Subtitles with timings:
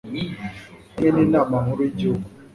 [0.93, 2.25] hamwe n'inama nkuru y'igihugu